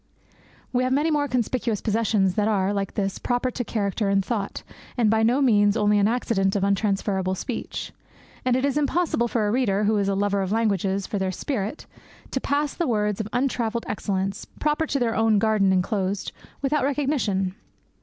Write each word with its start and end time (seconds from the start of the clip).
We 0.73 0.83
have 0.83 0.93
many 0.93 1.11
more 1.11 1.27
conspicuous 1.27 1.79
possessions 1.79 2.33
that 2.33 2.47
are, 2.47 2.73
like 2.73 2.95
this, 2.95 3.19
proper 3.19 3.51
to 3.51 3.63
character 3.63 4.09
and 4.09 4.25
thought, 4.25 4.63
and 4.97 5.11
by 5.11 5.21
no 5.21 5.43
means 5.43 5.77
only 5.77 5.99
an 5.99 6.07
accident 6.07 6.55
of 6.55 6.63
untransferable 6.63 7.35
speech. 7.35 7.91
And 8.43 8.55
it 8.55 8.65
is 8.65 8.79
impossible 8.79 9.27
for 9.27 9.45
a 9.47 9.51
reader, 9.51 9.83
who 9.83 9.97
is 9.99 10.09
a 10.09 10.15
lover 10.15 10.41
of 10.41 10.51
languages 10.51 11.05
for 11.05 11.19
their 11.19 11.31
spirit, 11.31 11.85
to 12.31 12.41
pass 12.41 12.73
the 12.73 12.87
words 12.87 13.19
of 13.21 13.27
untravelled 13.31 13.85
excellence, 13.87 14.45
proper 14.59 14.87
to 14.87 14.97
their 14.97 15.15
own 15.15 15.37
garden 15.37 15.71
enclosed, 15.71 16.31
without 16.63 16.83
recognition. 16.83 17.53